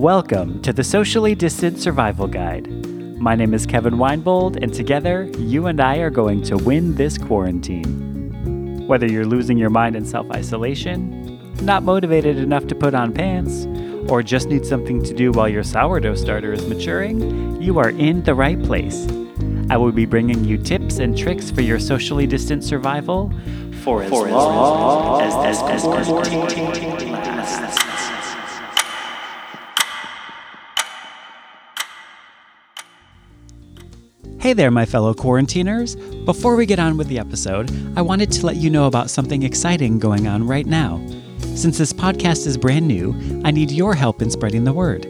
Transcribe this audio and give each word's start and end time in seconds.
Welcome 0.00 0.62
to 0.62 0.72
the 0.72 0.82
Socially 0.82 1.34
Distant 1.34 1.78
Survival 1.78 2.26
Guide. 2.26 2.66
My 3.20 3.34
name 3.34 3.52
is 3.52 3.66
Kevin 3.66 3.98
Winebold, 3.98 4.56
and 4.62 4.72
together, 4.72 5.24
you 5.36 5.66
and 5.66 5.78
I 5.78 5.98
are 5.98 6.08
going 6.08 6.40
to 6.44 6.56
win 6.56 6.94
this 6.94 7.18
quarantine. 7.18 8.86
Whether 8.86 9.06
you're 9.06 9.26
losing 9.26 9.58
your 9.58 9.68
mind 9.68 9.96
in 9.96 10.06
self 10.06 10.30
isolation, 10.30 11.38
not 11.62 11.82
motivated 11.82 12.38
enough 12.38 12.66
to 12.68 12.74
put 12.74 12.94
on 12.94 13.12
pants, 13.12 13.66
or 14.10 14.22
just 14.22 14.48
need 14.48 14.64
something 14.64 15.02
to 15.04 15.12
do 15.12 15.32
while 15.32 15.50
your 15.50 15.62
sourdough 15.62 16.14
starter 16.14 16.54
is 16.54 16.66
maturing, 16.66 17.60
you 17.60 17.78
are 17.78 17.90
in 17.90 18.22
the 18.22 18.34
right 18.34 18.62
place. 18.62 19.06
I 19.68 19.76
will 19.76 19.92
be 19.92 20.06
bringing 20.06 20.44
you 20.44 20.56
tips 20.56 20.98
and 20.98 21.14
tricks 21.14 21.50
for 21.50 21.60
your 21.60 21.78
socially 21.78 22.26
distant 22.26 22.64
survival 22.64 23.30
for 23.84 24.02
as, 24.02 24.10
long 24.10 25.20
as, 25.20 25.34
as, 25.60 25.84
as, 25.84 25.84
as 25.84 26.08
Hey 34.40 34.54
there, 34.54 34.70
my 34.70 34.86
fellow 34.86 35.12
quarantiners. 35.12 35.96
Before 36.24 36.56
we 36.56 36.64
get 36.64 36.78
on 36.78 36.96
with 36.96 37.08
the 37.08 37.18
episode, 37.18 37.70
I 37.94 38.00
wanted 38.00 38.32
to 38.32 38.46
let 38.46 38.56
you 38.56 38.70
know 38.70 38.86
about 38.86 39.10
something 39.10 39.42
exciting 39.42 39.98
going 39.98 40.26
on 40.26 40.46
right 40.46 40.64
now. 40.64 41.06
Since 41.54 41.76
this 41.76 41.92
podcast 41.92 42.46
is 42.46 42.56
brand 42.56 42.88
new, 42.88 43.14
I 43.44 43.50
need 43.50 43.70
your 43.70 43.94
help 43.94 44.22
in 44.22 44.30
spreading 44.30 44.64
the 44.64 44.72
word. 44.72 45.06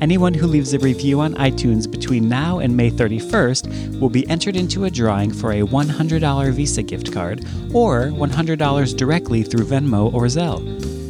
Anyone 0.00 0.32
who 0.32 0.46
leaves 0.46 0.72
a 0.72 0.78
review 0.78 1.20
on 1.20 1.34
iTunes 1.34 1.90
between 1.90 2.26
now 2.26 2.60
and 2.60 2.74
May 2.74 2.90
31st 2.90 4.00
will 4.00 4.08
be 4.08 4.26
entered 4.30 4.56
into 4.56 4.86
a 4.86 4.90
drawing 4.90 5.30
for 5.30 5.52
a 5.52 5.60
$100 5.60 6.52
Visa 6.54 6.82
gift 6.82 7.12
card 7.12 7.44
or 7.74 8.06
$100 8.06 8.96
directly 8.96 9.42
through 9.42 9.66
Venmo 9.66 10.10
or 10.14 10.24
Zelle. 10.24 10.64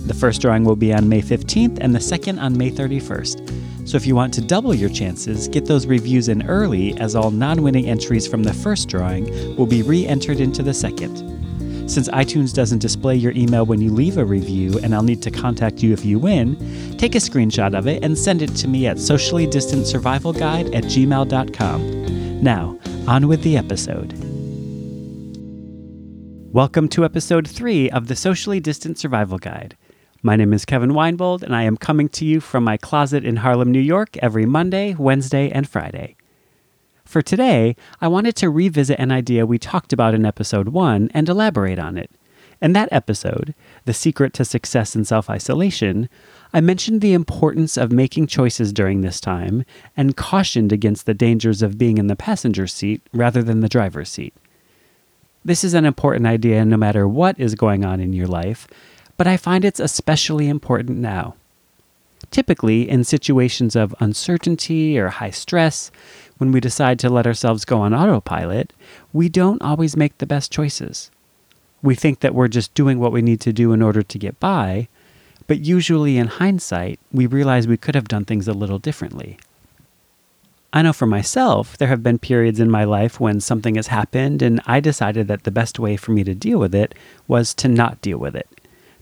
The 0.08 0.14
first 0.14 0.40
drawing 0.40 0.64
will 0.64 0.74
be 0.74 0.92
on 0.92 1.08
May 1.08 1.22
15th 1.22 1.78
and 1.80 1.94
the 1.94 2.00
second 2.00 2.40
on 2.40 2.58
May 2.58 2.72
31st. 2.72 3.69
So 3.90 3.96
if 3.96 4.06
you 4.06 4.14
want 4.14 4.32
to 4.34 4.40
double 4.40 4.72
your 4.72 4.88
chances, 4.88 5.48
get 5.48 5.66
those 5.66 5.84
reviews 5.84 6.28
in 6.28 6.48
early 6.48 6.96
as 6.98 7.16
all 7.16 7.32
non 7.32 7.60
winning 7.60 7.86
entries 7.86 8.24
from 8.24 8.44
the 8.44 8.54
first 8.54 8.88
drawing 8.88 9.56
will 9.56 9.66
be 9.66 9.82
re 9.82 10.06
entered 10.06 10.38
into 10.38 10.62
the 10.62 10.72
second. 10.72 11.16
Since 11.90 12.08
iTunes 12.10 12.54
doesn't 12.54 12.78
display 12.78 13.16
your 13.16 13.32
email 13.32 13.66
when 13.66 13.80
you 13.80 13.90
leave 13.90 14.16
a 14.16 14.24
review 14.24 14.78
and 14.84 14.94
I'll 14.94 15.02
need 15.02 15.22
to 15.22 15.32
contact 15.32 15.82
you 15.82 15.92
if 15.92 16.04
you 16.04 16.20
win, 16.20 16.56
take 16.98 17.16
a 17.16 17.18
screenshot 17.18 17.76
of 17.76 17.88
it 17.88 18.04
and 18.04 18.16
send 18.16 18.42
it 18.42 18.54
to 18.58 18.68
me 18.68 18.86
at 18.86 18.98
sociallydistantsurvivalguide 18.98 20.72
at 20.72 20.84
gmail.com. 20.84 22.42
Now, 22.44 22.78
on 23.08 23.26
with 23.26 23.42
the 23.42 23.56
episode. 23.56 24.12
Welcome 26.52 26.88
to 26.90 27.04
episode 27.04 27.48
3 27.48 27.90
of 27.90 28.06
the 28.06 28.14
Socially 28.14 28.60
Distant 28.60 29.00
Survival 29.00 29.38
Guide. 29.38 29.76
My 30.22 30.36
name 30.36 30.52
is 30.52 30.66
Kevin 30.66 30.90
Winebold, 30.90 31.42
and 31.42 31.56
I 31.56 31.62
am 31.62 31.78
coming 31.78 32.10
to 32.10 32.26
you 32.26 32.40
from 32.40 32.62
my 32.62 32.76
closet 32.76 33.24
in 33.24 33.36
Harlem, 33.36 33.72
New 33.72 33.80
York, 33.80 34.18
every 34.18 34.44
Monday, 34.44 34.94
Wednesday, 34.98 35.50
and 35.50 35.66
Friday. 35.66 36.14
For 37.06 37.22
today, 37.22 37.74
I 38.02 38.08
wanted 38.08 38.36
to 38.36 38.50
revisit 38.50 38.98
an 38.98 39.10
idea 39.10 39.46
we 39.46 39.58
talked 39.58 39.94
about 39.94 40.12
in 40.12 40.26
episode 40.26 40.68
1 40.68 41.10
and 41.14 41.26
elaborate 41.26 41.78
on 41.78 41.96
it. 41.96 42.10
In 42.60 42.74
that 42.74 42.90
episode, 42.92 43.54
The 43.86 43.94
Secret 43.94 44.34
to 44.34 44.44
Success 44.44 44.94
in 44.94 45.06
Self 45.06 45.30
Isolation, 45.30 46.10
I 46.52 46.60
mentioned 46.60 47.00
the 47.00 47.14
importance 47.14 47.78
of 47.78 47.90
making 47.90 48.26
choices 48.26 48.74
during 48.74 49.00
this 49.00 49.22
time 49.22 49.64
and 49.96 50.18
cautioned 50.18 50.70
against 50.70 51.06
the 51.06 51.14
dangers 51.14 51.62
of 51.62 51.78
being 51.78 51.96
in 51.96 52.08
the 52.08 52.14
passenger 52.14 52.66
seat 52.66 53.00
rather 53.14 53.42
than 53.42 53.60
the 53.60 53.70
driver's 53.70 54.10
seat. 54.10 54.34
This 55.42 55.64
is 55.64 55.72
an 55.72 55.86
important 55.86 56.26
idea 56.26 56.62
no 56.66 56.76
matter 56.76 57.08
what 57.08 57.40
is 57.40 57.54
going 57.54 57.86
on 57.86 58.00
in 58.00 58.12
your 58.12 58.26
life, 58.26 58.68
but 59.20 59.26
I 59.26 59.36
find 59.36 59.66
it's 59.66 59.80
especially 59.80 60.48
important 60.48 60.96
now. 60.96 61.34
Typically, 62.30 62.88
in 62.88 63.04
situations 63.04 63.76
of 63.76 63.94
uncertainty 64.00 64.98
or 64.98 65.10
high 65.10 65.28
stress, 65.28 65.90
when 66.38 66.52
we 66.52 66.58
decide 66.58 66.98
to 67.00 67.10
let 67.10 67.26
ourselves 67.26 67.66
go 67.66 67.82
on 67.82 67.92
autopilot, 67.92 68.72
we 69.12 69.28
don't 69.28 69.60
always 69.60 69.94
make 69.94 70.16
the 70.16 70.26
best 70.26 70.50
choices. 70.50 71.10
We 71.82 71.94
think 71.94 72.20
that 72.20 72.34
we're 72.34 72.48
just 72.48 72.72
doing 72.72 72.98
what 72.98 73.12
we 73.12 73.20
need 73.20 73.42
to 73.42 73.52
do 73.52 73.74
in 73.74 73.82
order 73.82 74.02
to 74.02 74.18
get 74.18 74.40
by, 74.40 74.88
but 75.46 75.60
usually 75.60 76.16
in 76.16 76.28
hindsight, 76.28 76.98
we 77.12 77.26
realize 77.26 77.68
we 77.68 77.76
could 77.76 77.94
have 77.94 78.08
done 78.08 78.24
things 78.24 78.48
a 78.48 78.54
little 78.54 78.78
differently. 78.78 79.36
I 80.72 80.80
know 80.80 80.94
for 80.94 81.06
myself, 81.06 81.76
there 81.76 81.88
have 81.88 82.02
been 82.02 82.18
periods 82.18 82.58
in 82.58 82.70
my 82.70 82.84
life 82.84 83.20
when 83.20 83.40
something 83.40 83.74
has 83.74 83.88
happened 83.88 84.40
and 84.40 84.62
I 84.64 84.80
decided 84.80 85.28
that 85.28 85.42
the 85.42 85.50
best 85.50 85.78
way 85.78 85.98
for 85.98 86.12
me 86.12 86.24
to 86.24 86.34
deal 86.34 86.58
with 86.58 86.74
it 86.74 86.94
was 87.28 87.52
to 87.56 87.68
not 87.68 88.00
deal 88.00 88.16
with 88.16 88.34
it, 88.34 88.48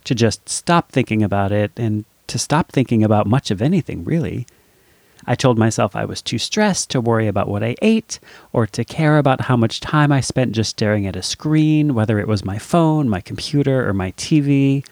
to 0.05 0.15
just 0.15 0.47
stop 0.49 0.91
thinking 0.91 1.23
about 1.23 1.51
it 1.51 1.71
and 1.77 2.05
to 2.27 2.39
stop 2.39 2.71
thinking 2.71 3.03
about 3.03 3.27
much 3.27 3.51
of 3.51 3.61
anything, 3.61 4.03
really. 4.03 4.45
I 5.25 5.35
told 5.35 5.57
myself 5.57 5.95
I 5.95 6.05
was 6.05 6.21
too 6.21 6.37
stressed 6.37 6.89
to 6.91 7.01
worry 7.01 7.27
about 7.27 7.49
what 7.49 7.63
I 7.63 7.75
ate 7.81 8.19
or 8.53 8.65
to 8.67 8.85
care 8.85 9.17
about 9.17 9.41
how 9.41 9.57
much 9.57 9.79
time 9.79 10.11
I 10.11 10.21
spent 10.21 10.53
just 10.53 10.71
staring 10.71 11.05
at 11.05 11.15
a 11.15 11.23
screen, 11.23 11.93
whether 11.93 12.19
it 12.19 12.27
was 12.27 12.45
my 12.45 12.57
phone, 12.57 13.09
my 13.09 13.21
computer, 13.21 13.87
or 13.87 13.93
my 13.93 14.11
TV. 14.13 14.85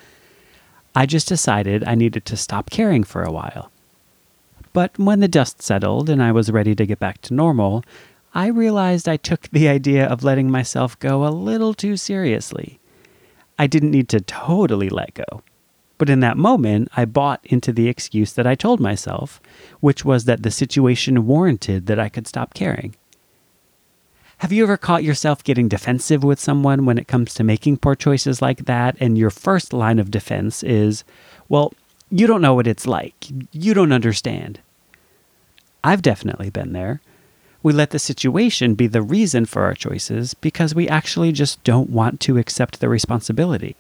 I 0.96 1.06
just 1.06 1.28
decided 1.28 1.84
I 1.84 1.96
needed 1.96 2.26
to 2.26 2.38
stop 2.38 2.70
caring 2.70 3.04
for 3.04 3.24
a 3.24 3.32
while. 3.32 3.72
But 4.74 4.98
when 5.00 5.22
the 5.22 5.28
dust 5.28 5.62
settled 5.62 6.10
and 6.10 6.22
I 6.22 6.32
was 6.32 6.52
ready 6.52 6.76
to 6.76 6.86
get 6.86 7.00
back 7.00 7.22
to 7.22 7.34
normal, 7.34 7.84
I 8.34 8.48
realized 8.48 9.08
I 9.08 9.18
took 9.18 9.50
the 9.50 9.68
idea 9.68 10.06
of 10.06 10.24
letting 10.24 10.52
myself 10.52 11.00
go 11.00 11.26
a 11.26 11.30
little 11.30 11.74
too 11.74 11.98
seriously. 11.98 12.80
I 13.60 13.68
didn't 13.68 13.92
need 13.92 14.10
to 14.10 14.22
totally 14.22 14.90
let 14.90 15.14
go. 15.14 15.44
But 15.98 16.10
in 16.10 16.20
that 16.20 16.38
moment, 16.38 16.90
I 16.96 17.06
bought 17.06 17.40
into 17.44 17.72
the 17.72 17.88
excuse 17.88 18.34
that 18.34 18.46
I 18.46 18.54
told 18.54 18.80
myself, 18.80 19.42
which 19.80 20.06
was 20.06 20.26
that 20.26 20.44
the 20.44 20.52
situation 20.52 21.26
warranted 21.26 21.88
that 21.88 22.00
I 22.00 22.10
could 22.10 22.28
stop 22.28 22.54
caring. 22.54 22.96
Have 24.40 24.52
you 24.52 24.62
ever 24.62 24.78
caught 24.78 25.04
yourself 25.04 25.44
getting 25.44 25.68
defensive 25.68 26.24
with 26.24 26.40
someone 26.40 26.86
when 26.86 27.00
it 27.00 27.08
comes 27.08 27.34
to 27.34 27.44
making 27.44 27.78
poor 27.78 27.96
choices 27.96 28.40
like 28.40 28.66
that, 28.66 28.96
and 29.00 29.18
your 29.18 29.32
first 29.32 29.74
line 29.74 29.98
of 29.98 30.12
defense 30.12 30.62
is, 30.62 31.04
well, 31.50 31.74
you 32.12 32.28
don't 32.28 32.44
know 32.44 32.54
what 32.54 32.68
it's 32.68 32.86
like. 32.86 33.16
You 33.52 33.74
don't 33.74 33.92
understand. 33.92 34.60
I've 35.84 36.04
definitely 36.04 36.52
been 36.52 36.74
there. 36.74 37.02
We 37.68 37.74
let 37.74 37.90
the 37.90 38.00
situation 38.00 38.76
be 38.76 38.88
the 38.88 39.02
reason 39.02 39.46
for 39.46 39.64
our 39.64 39.74
choices 39.74 40.34
because 40.36 40.74
we 40.74 40.88
actually 40.88 41.34
just 41.34 41.62
don't 41.66 41.90
want 41.90 42.22
to 42.22 42.38
accept 42.38 42.80
the 42.80 42.88
responsibility. 42.88 43.76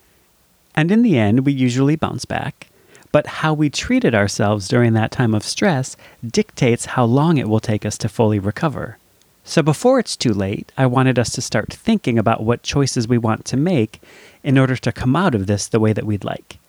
And 0.76 0.92
in 0.92 1.04
the 1.04 1.18
end, 1.18 1.46
we 1.46 1.54
usually 1.54 1.96
bounce 1.96 2.26
back. 2.26 2.68
But 3.14 3.28
how 3.28 3.54
we 3.54 3.70
treated 3.70 4.14
ourselves 4.14 4.68
during 4.68 4.92
that 4.92 5.12
time 5.12 5.34
of 5.34 5.46
stress 5.46 5.96
dictates 6.22 6.84
how 6.98 7.06
long 7.06 7.38
it 7.38 7.48
will 7.48 7.62
take 7.62 7.86
us 7.86 7.98
to 8.00 8.10
fully 8.10 8.40
recover. 8.40 8.98
So 9.46 9.64
before 9.64 10.00
it's 10.00 10.18
too 10.18 10.34
late, 10.34 10.70
I 10.78 10.86
wanted 10.86 11.18
us 11.18 11.30
to 11.30 11.42
start 11.42 11.72
thinking 11.72 12.20
about 12.20 12.44
what 12.44 12.64
choices 12.64 13.08
we 13.08 13.18
want 13.18 13.46
to 13.46 13.56
make 13.56 14.02
in 14.44 14.58
order 14.58 14.76
to 14.76 14.92
come 14.92 15.16
out 15.16 15.34
of 15.34 15.48
this 15.48 15.66
the 15.66 15.80
way 15.80 15.94
that 15.94 16.06
we'd 16.06 16.26
like. 16.26 16.60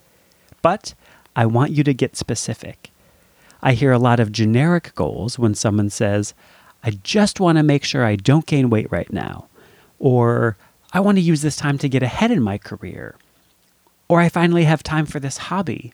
But 0.62 0.94
I 1.34 1.46
want 1.46 1.72
you 1.72 1.82
to 1.82 1.92
get 1.92 2.16
specific. 2.16 2.92
I 3.60 3.72
hear 3.72 3.90
a 3.90 3.98
lot 3.98 4.20
of 4.20 4.30
generic 4.30 4.92
goals 4.94 5.36
when 5.36 5.56
someone 5.56 5.90
says, 5.90 6.32
I 6.82 6.90
just 6.90 7.40
want 7.40 7.58
to 7.58 7.62
make 7.62 7.84
sure 7.84 8.04
I 8.04 8.16
don't 8.16 8.46
gain 8.46 8.70
weight 8.70 8.90
right 8.90 9.12
now, 9.12 9.48
or 9.98 10.56
I 10.92 11.00
want 11.00 11.18
to 11.18 11.22
use 11.22 11.42
this 11.42 11.56
time 11.56 11.78
to 11.78 11.88
get 11.88 12.02
ahead 12.02 12.30
in 12.30 12.42
my 12.42 12.58
career, 12.58 13.16
or 14.08 14.20
I 14.20 14.28
finally 14.28 14.64
have 14.64 14.82
time 14.82 15.06
for 15.06 15.20
this 15.20 15.38
hobby. 15.38 15.92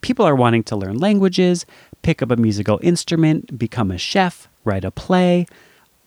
People 0.00 0.26
are 0.26 0.36
wanting 0.36 0.62
to 0.64 0.76
learn 0.76 0.98
languages, 0.98 1.64
pick 2.02 2.22
up 2.22 2.30
a 2.30 2.36
musical 2.36 2.78
instrument, 2.82 3.58
become 3.58 3.90
a 3.90 3.98
chef, 3.98 4.48
write 4.64 4.84
a 4.84 4.90
play. 4.90 5.46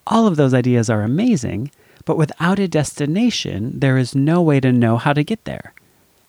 All 0.06 0.28
of 0.28 0.36
those 0.36 0.54
ideas 0.54 0.90
are 0.90 1.02
amazing, 1.02 1.72
but 2.06 2.18
without 2.18 2.60
a 2.60 2.68
destination, 2.68 3.80
there 3.80 3.98
is 3.98 4.16
no 4.16 4.42
way 4.42 4.60
to 4.60 4.72
know 4.72 4.98
how 4.98 5.14
to 5.14 5.24
get 5.24 5.44
there. 5.46 5.74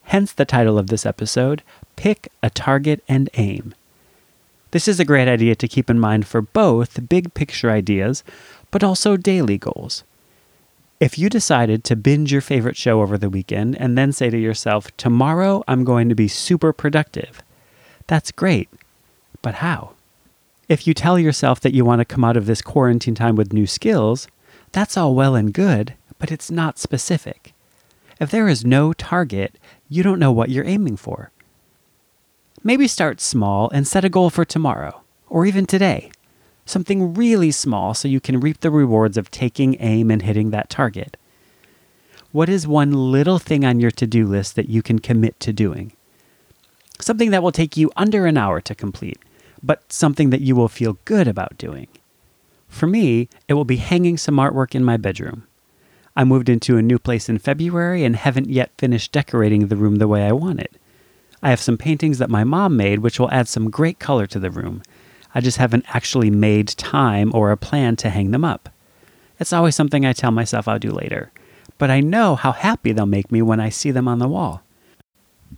Hence 0.04 0.32
the 0.32 0.46
title 0.46 0.78
of 0.78 0.86
this 0.86 1.04
episode 1.04 1.62
Pick 1.94 2.28
a 2.42 2.48
Target 2.48 3.04
and 3.06 3.28
Aim. 3.34 3.74
This 4.70 4.86
is 4.86 5.00
a 5.00 5.04
great 5.04 5.28
idea 5.28 5.54
to 5.54 5.68
keep 5.68 5.88
in 5.88 5.98
mind 5.98 6.26
for 6.26 6.42
both 6.42 7.08
big 7.08 7.32
picture 7.32 7.70
ideas, 7.70 8.22
but 8.70 8.84
also 8.84 9.16
daily 9.16 9.56
goals. 9.56 10.04
If 11.00 11.18
you 11.18 11.30
decided 11.30 11.84
to 11.84 11.96
binge 11.96 12.32
your 12.32 12.40
favorite 12.40 12.76
show 12.76 13.00
over 13.00 13.16
the 13.16 13.30
weekend 13.30 13.76
and 13.76 13.96
then 13.96 14.12
say 14.12 14.30
to 14.30 14.38
yourself, 14.38 14.94
tomorrow 14.96 15.62
I'm 15.68 15.84
going 15.84 16.08
to 16.08 16.14
be 16.14 16.28
super 16.28 16.72
productive, 16.72 17.40
that's 18.06 18.32
great. 18.32 18.68
But 19.40 19.56
how? 19.56 19.92
If 20.68 20.86
you 20.86 20.92
tell 20.92 21.18
yourself 21.18 21.60
that 21.60 21.72
you 21.72 21.84
want 21.84 22.00
to 22.00 22.04
come 22.04 22.24
out 22.24 22.36
of 22.36 22.46
this 22.46 22.60
quarantine 22.60 23.14
time 23.14 23.36
with 23.36 23.52
new 23.52 23.66
skills, 23.66 24.28
that's 24.72 24.96
all 24.96 25.14
well 25.14 25.34
and 25.34 25.54
good, 25.54 25.94
but 26.18 26.30
it's 26.30 26.50
not 26.50 26.78
specific. 26.78 27.54
If 28.20 28.30
there 28.30 28.48
is 28.48 28.64
no 28.64 28.92
target, 28.92 29.56
you 29.88 30.02
don't 30.02 30.18
know 30.18 30.32
what 30.32 30.50
you're 30.50 30.66
aiming 30.66 30.96
for. 30.96 31.30
Maybe 32.64 32.88
start 32.88 33.20
small 33.20 33.70
and 33.70 33.86
set 33.86 34.04
a 34.04 34.08
goal 34.08 34.30
for 34.30 34.44
tomorrow, 34.44 35.02
or 35.28 35.46
even 35.46 35.66
today 35.66 36.10
something 36.68 37.14
really 37.14 37.50
small 37.50 37.94
so 37.94 38.06
you 38.06 38.20
can 38.20 38.40
reap 38.40 38.60
the 38.60 38.70
rewards 38.70 39.16
of 39.16 39.30
taking 39.30 39.76
aim 39.80 40.10
and 40.10 40.22
hitting 40.22 40.50
that 40.50 40.70
target. 40.70 41.16
What 42.30 42.48
is 42.48 42.66
one 42.66 42.92
little 42.92 43.38
thing 43.38 43.64
on 43.64 43.80
your 43.80 43.90
to 43.92 44.06
do 44.06 44.26
list 44.26 44.54
that 44.56 44.68
you 44.68 44.82
can 44.82 44.98
commit 44.98 45.40
to 45.40 45.52
doing? 45.52 45.92
Something 47.00 47.30
that 47.30 47.42
will 47.42 47.52
take 47.52 47.76
you 47.76 47.90
under 47.96 48.26
an 48.26 48.36
hour 48.36 48.60
to 48.60 48.74
complete, 48.74 49.18
but 49.62 49.92
something 49.92 50.30
that 50.30 50.42
you 50.42 50.54
will 50.54 50.68
feel 50.68 50.98
good 51.04 51.26
about 51.26 51.56
doing. 51.56 51.88
For 52.68 52.86
me, 52.86 53.28
it 53.48 53.54
will 53.54 53.64
be 53.64 53.76
hanging 53.76 54.18
some 54.18 54.36
artwork 54.36 54.74
in 54.74 54.84
my 54.84 54.98
bedroom. 54.98 55.46
I 56.14 56.24
moved 56.24 56.48
into 56.48 56.76
a 56.76 56.82
new 56.82 56.98
place 56.98 57.28
in 57.28 57.38
February 57.38 58.04
and 58.04 58.14
haven't 58.14 58.50
yet 58.50 58.72
finished 58.76 59.12
decorating 59.12 59.68
the 59.68 59.76
room 59.76 59.96
the 59.96 60.08
way 60.08 60.26
I 60.26 60.32
want 60.32 60.60
it. 60.60 60.76
I 61.42 61.50
have 61.50 61.60
some 61.60 61.78
paintings 61.78 62.18
that 62.18 62.30
my 62.30 62.44
mom 62.44 62.76
made, 62.76 62.98
which 62.98 63.20
will 63.20 63.30
add 63.30 63.48
some 63.48 63.70
great 63.70 63.98
color 63.98 64.26
to 64.26 64.38
the 64.38 64.50
room. 64.50 64.82
I 65.34 65.40
just 65.40 65.58
haven't 65.58 65.84
actually 65.94 66.30
made 66.30 66.68
time 66.68 67.30
or 67.34 67.50
a 67.50 67.56
plan 67.56 67.96
to 67.96 68.10
hang 68.10 68.30
them 68.30 68.44
up. 68.44 68.68
It's 69.38 69.52
always 69.52 69.76
something 69.76 70.04
I 70.04 70.12
tell 70.12 70.32
myself 70.32 70.66
I'll 70.66 70.78
do 70.78 70.90
later, 70.90 71.30
but 71.78 71.90
I 71.90 72.00
know 72.00 72.34
how 72.34 72.52
happy 72.52 72.92
they'll 72.92 73.06
make 73.06 73.30
me 73.30 73.40
when 73.40 73.60
I 73.60 73.68
see 73.68 73.90
them 73.90 74.08
on 74.08 74.18
the 74.18 74.28
wall. 74.28 74.62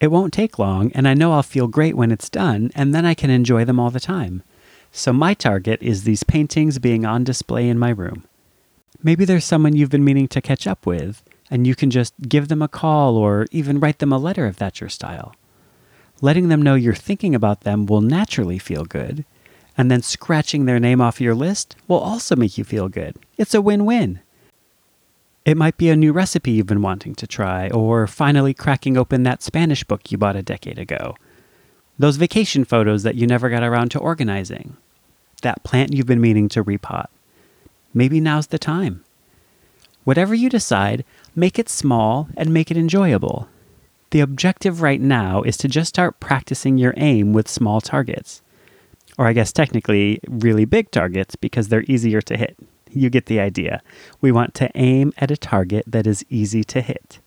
It 0.01 0.11
won't 0.11 0.33
take 0.33 0.59
long, 0.59 0.93
and 0.93 1.09
I 1.09 1.15
know 1.15 1.33
I'll 1.33 1.43
feel 1.43 1.67
great 1.67 1.97
when 1.97 2.13
it's 2.13 2.29
done, 2.29 2.71
and 2.75 2.95
then 2.95 3.07
I 3.07 3.15
can 3.15 3.31
enjoy 3.31 3.65
them 3.65 3.81
all 3.81 3.91
the 3.91 4.01
time. 4.01 4.43
So, 4.93 5.13
my 5.13 5.35
target 5.35 5.83
is 5.83 6.05
these 6.05 6.23
paintings 6.25 6.79
being 6.79 7.05
on 7.05 7.25
display 7.25 7.69
in 7.69 7.79
my 7.79 7.91
room. 7.91 8.25
Maybe 9.03 9.25
there's 9.25 9.45
someone 9.45 9.77
you've 9.77 9.91
been 9.91 10.05
meaning 10.05 10.29
to 10.29 10.41
catch 10.41 10.67
up 10.67 10.85
with, 10.85 11.23
and 11.51 11.67
you 11.67 11.75
can 11.75 11.91
just 11.91 12.15
give 12.29 12.49
them 12.49 12.61
a 12.63 12.69
call 12.69 13.17
or 13.17 13.47
even 13.51 13.81
write 13.81 13.99
them 13.99 14.13
a 14.13 14.19
letter 14.19 14.47
if 14.47 14.57
that's 14.57 14.81
your 14.81 14.91
style. 14.91 15.35
Letting 16.21 16.49
them 16.49 16.63
know 16.63 16.75
you're 16.75 16.95
thinking 16.95 17.35
about 17.35 17.63
them 17.63 17.87
will 17.87 18.03
naturally 18.03 18.59
feel 18.59 18.85
good, 18.85 19.25
and 19.77 19.91
then 19.91 20.03
scratching 20.03 20.65
their 20.65 20.79
name 20.79 21.01
off 21.01 21.21
your 21.21 21.35
list 21.35 21.77
will 21.89 21.99
also 21.99 22.37
make 22.37 22.59
you 22.59 22.65
feel 22.65 22.89
good. 22.89 23.17
It's 23.39 23.55
a 23.55 23.63
win 23.63 23.85
win. 23.87 24.21
It 25.47 25.57
might 25.57 25.79
be 25.79 25.89
a 25.89 25.97
new 25.97 26.13
recipe 26.13 26.51
you've 26.51 26.67
been 26.67 26.83
wanting 26.83 27.15
to 27.15 27.27
try, 27.27 27.71
or 27.71 28.07
finally 28.07 28.53
cracking 28.53 28.99
open 28.99 29.23
that 29.23 29.43
Spanish 29.43 29.85
book 29.85 30.13
you 30.13 30.19
bought 30.19 30.37
a 30.37 30.43
decade 30.43 30.79
ago. 30.79 31.17
Those 31.99 32.17
vacation 32.17 32.65
photos 32.65 33.03
that 33.05 33.15
you 33.15 33.27
never 33.27 33.49
got 33.49 33.63
around 33.63 33.91
to 33.93 33.99
organizing. 33.99 34.77
That 35.43 35.65
plant 35.65 35.95
you've 35.95 36.07
been 36.07 36.21
meaning 36.21 36.51
to 36.51 36.63
repot. 36.63 37.07
Maybe 37.95 38.21
now's 38.21 38.49
the 38.49 38.59
time. 38.59 39.05
Whatever 40.05 40.35
you 40.35 40.51
decide, 40.51 41.05
make 41.35 41.59
it 41.59 41.69
small 41.69 42.29
and 42.37 42.53
make 42.53 42.71
it 42.71 42.77
enjoyable. 42.77 43.49
The 44.11 44.21
objective 44.21 44.83
right 44.83 45.01
now 45.01 45.43
is 45.43 45.57
to 45.59 45.69
just 45.69 45.91
start 45.91 46.21
practicing 46.21 46.79
your 46.79 46.95
aim 46.97 47.33
with 47.33 47.49
small 47.49 47.81
targets. 47.81 48.43
Or, 49.17 49.27
I 49.27 49.33
guess 49.33 49.53
technically, 49.53 50.21
really 50.29 50.65
big 50.65 50.91
targets 50.91 51.37
because 51.37 51.69
they're 51.69 51.85
easier 51.87 52.21
to 52.23 52.37
hit. 52.37 52.57
You 52.91 53.09
get 53.09 53.27
the 53.27 53.39
idea. 53.39 53.83
We 54.21 54.33
want 54.33 54.55
to 54.55 54.71
aim 54.75 55.13
at 55.19 55.31
a 55.31 55.37
target 55.37 55.85
that 55.87 56.07
is 56.07 56.25
easy 56.29 56.65
to 56.65 56.81
hit. 56.81 57.21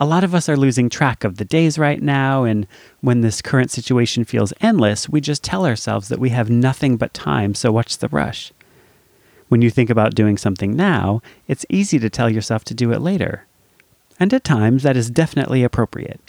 A 0.00 0.06
lot 0.06 0.24
of 0.24 0.34
us 0.34 0.48
are 0.48 0.56
losing 0.56 0.88
track 0.88 1.24
of 1.24 1.38
the 1.38 1.44
days 1.44 1.78
right 1.78 2.00
now, 2.00 2.44
and 2.44 2.66
when 3.00 3.20
this 3.20 3.42
current 3.42 3.70
situation 3.70 4.24
feels 4.24 4.52
endless, 4.60 5.08
we 5.08 5.20
just 5.20 5.42
tell 5.42 5.66
ourselves 5.66 6.08
that 6.08 6.20
we 6.20 6.28
have 6.30 6.50
nothing 6.50 6.96
but 6.96 7.14
time, 7.14 7.54
so 7.54 7.72
what's 7.72 7.96
the 7.96 8.08
rush? 8.08 8.52
When 9.48 9.62
you 9.62 9.70
think 9.70 9.90
about 9.90 10.14
doing 10.14 10.36
something 10.36 10.76
now, 10.76 11.22
it's 11.48 11.66
easy 11.68 11.98
to 11.98 12.10
tell 12.10 12.30
yourself 12.30 12.62
to 12.66 12.74
do 12.74 12.92
it 12.92 13.00
later. 13.00 13.46
And 14.20 14.34
at 14.34 14.44
times, 14.44 14.82
that 14.82 14.96
is 14.96 15.10
definitely 15.10 15.62
appropriate. 15.62 16.20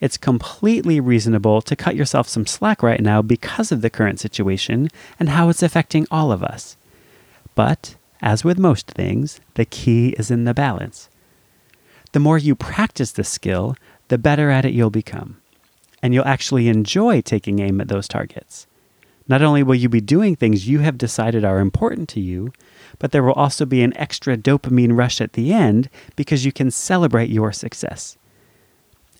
It's 0.00 0.16
completely 0.16 1.00
reasonable 1.00 1.62
to 1.62 1.76
cut 1.76 1.96
yourself 1.96 2.28
some 2.28 2.46
slack 2.46 2.82
right 2.82 3.00
now 3.00 3.22
because 3.22 3.72
of 3.72 3.80
the 3.80 3.90
current 3.90 4.20
situation 4.20 4.88
and 5.18 5.30
how 5.30 5.48
it's 5.48 5.62
affecting 5.62 6.06
all 6.10 6.30
of 6.30 6.42
us. 6.42 6.76
But, 7.54 7.96
as 8.20 8.44
with 8.44 8.58
most 8.58 8.90
things, 8.90 9.40
the 9.54 9.64
key 9.64 10.10
is 10.18 10.30
in 10.30 10.44
the 10.44 10.54
balance. 10.54 11.08
The 12.12 12.20
more 12.20 12.38
you 12.38 12.54
practice 12.54 13.12
the 13.12 13.24
skill, 13.24 13.76
the 14.08 14.18
better 14.18 14.50
at 14.50 14.64
it 14.64 14.74
you'll 14.74 14.90
become. 14.90 15.38
And 16.02 16.12
you'll 16.12 16.26
actually 16.26 16.68
enjoy 16.68 17.20
taking 17.20 17.58
aim 17.60 17.80
at 17.80 17.88
those 17.88 18.06
targets. 18.06 18.66
Not 19.26 19.42
only 19.42 19.62
will 19.62 19.74
you 19.74 19.88
be 19.88 20.00
doing 20.00 20.36
things 20.36 20.68
you 20.68 20.80
have 20.80 20.98
decided 20.98 21.44
are 21.44 21.60
important 21.60 22.08
to 22.10 22.20
you, 22.20 22.52
but 22.98 23.12
there 23.12 23.22
will 23.22 23.32
also 23.32 23.64
be 23.64 23.82
an 23.82 23.96
extra 23.96 24.36
dopamine 24.36 24.96
rush 24.96 25.20
at 25.20 25.34
the 25.34 25.52
end 25.52 25.88
because 26.16 26.44
you 26.44 26.52
can 26.52 26.70
celebrate 26.70 27.30
your 27.30 27.52
success. 27.52 28.16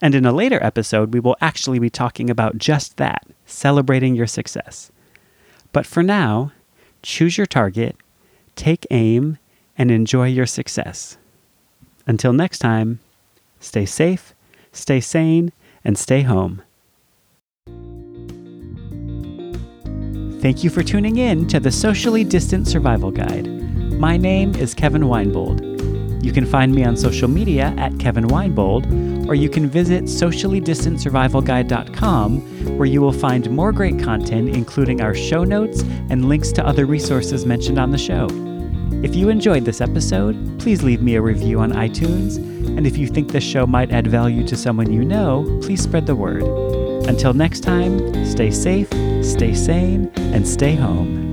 And 0.01 0.13
in 0.13 0.25
a 0.25 0.31
later 0.31 0.61
episode, 0.63 1.13
we 1.13 1.19
will 1.19 1.37
actually 1.41 1.79
be 1.79 1.89
talking 1.89 2.29
about 2.29 2.57
just 2.57 2.97
that 2.97 3.25
celebrating 3.45 4.15
your 4.15 4.27
success. 4.27 4.91
But 5.71 5.85
for 5.85 6.03
now, 6.03 6.51
choose 7.01 7.37
your 7.37 7.47
target 7.47 7.95
take 8.55 8.85
aim, 8.89 9.37
and 9.77 9.91
enjoy 9.91 10.27
your 10.27 10.45
success. 10.45 11.17
Until 12.07 12.33
next 12.33 12.59
time, 12.59 12.99
stay 13.59 13.85
safe, 13.85 14.33
stay 14.71 14.99
sane, 14.99 15.51
and 15.83 15.97
stay 15.97 16.21
home. 16.21 16.61
Thank 20.41 20.63
you 20.63 20.69
for 20.69 20.83
tuning 20.83 21.17
in 21.17 21.47
to 21.47 21.59
the 21.59 21.71
Socially 21.71 22.23
Distant 22.23 22.67
Survival 22.67 23.11
Guide. 23.11 23.54
My 23.99 24.17
name 24.17 24.55
is 24.55 24.73
Kevin 24.73 25.03
Winebold. 25.03 25.61
You 26.21 26.33
can 26.33 26.45
find 26.45 26.75
me 26.75 26.83
on 26.83 26.97
social 26.97 27.29
media 27.29 27.73
at 27.77 27.97
Kevin 27.97 28.25
Winebold, 28.25 29.29
or 29.29 29.35
you 29.35 29.49
can 29.49 29.69
visit 29.69 30.03
sociallydistantsurvivalguide.com, 30.03 32.77
where 32.77 32.87
you 32.87 32.99
will 32.99 33.13
find 33.13 33.49
more 33.49 33.71
great 33.71 33.97
content, 33.99 34.49
including 34.49 34.99
our 34.99 35.15
show 35.15 35.45
notes 35.45 35.83
and 36.09 36.27
links 36.27 36.51
to 36.51 36.65
other 36.65 36.85
resources 36.85 37.45
mentioned 37.45 37.79
on 37.79 37.91
the 37.91 37.97
show. 37.97 38.27
If 39.01 39.15
you 39.15 39.29
enjoyed 39.29 39.63
this 39.63 39.79
episode, 39.79 40.59
please 40.59 40.83
leave 40.83 41.01
me 41.01 41.15
a 41.15 41.21
review 41.21 41.61
on 41.61 41.71
iTunes, 41.71 42.35
and 42.35 42.85
if 42.85 42.97
you 42.97 43.07
think 43.07 43.31
this 43.31 43.45
show 43.45 43.65
might 43.65 43.91
add 43.91 44.07
value 44.07 44.45
to 44.47 44.57
someone 44.57 44.91
you 44.91 45.05
know, 45.05 45.45
please 45.61 45.81
spread 45.81 46.05
the 46.05 46.15
word. 46.15 46.43
Until 47.07 47.33
next 47.33 47.61
time, 47.61 48.25
stay 48.25 48.51
safe, 48.51 48.89
stay 49.23 49.53
sane, 49.53 50.11
and 50.15 50.45
stay 50.45 50.75
home. 50.75 51.24